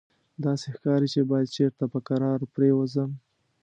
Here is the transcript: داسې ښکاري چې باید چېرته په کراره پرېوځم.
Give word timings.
داسې 0.45 0.67
ښکاري 0.75 1.07
چې 1.13 1.21
باید 1.31 1.53
چېرته 1.57 1.83
په 1.91 1.99
کراره 2.07 2.45
پرېوځم. 2.55 3.09